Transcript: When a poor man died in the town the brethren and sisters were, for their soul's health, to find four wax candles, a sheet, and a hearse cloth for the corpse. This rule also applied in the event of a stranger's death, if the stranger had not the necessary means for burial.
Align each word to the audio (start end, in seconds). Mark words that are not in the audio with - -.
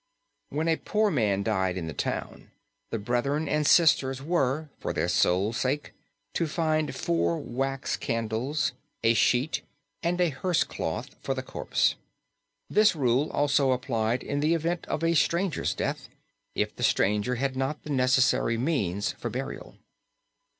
When 0.49 0.67
a 0.67 0.77
poor 0.77 1.11
man 1.11 1.43
died 1.43 1.77
in 1.77 1.85
the 1.85 1.93
town 1.93 2.49
the 2.89 2.97
brethren 2.97 3.47
and 3.47 3.67
sisters 3.67 4.19
were, 4.19 4.67
for 4.79 4.93
their 4.93 5.07
soul's 5.07 5.61
health, 5.61 5.91
to 6.33 6.47
find 6.47 6.95
four 6.95 7.37
wax 7.37 7.97
candles, 7.97 8.71
a 9.03 9.13
sheet, 9.13 9.61
and 10.01 10.19
a 10.19 10.29
hearse 10.29 10.63
cloth 10.63 11.09
for 11.21 11.35
the 11.35 11.43
corpse. 11.43 11.97
This 12.67 12.95
rule 12.95 13.29
also 13.29 13.73
applied 13.73 14.23
in 14.23 14.39
the 14.39 14.55
event 14.55 14.87
of 14.87 15.03
a 15.03 15.13
stranger's 15.13 15.75
death, 15.75 16.09
if 16.55 16.75
the 16.75 16.81
stranger 16.81 17.35
had 17.35 17.55
not 17.55 17.83
the 17.83 17.91
necessary 17.91 18.57
means 18.57 19.11
for 19.11 19.29
burial. 19.29 19.75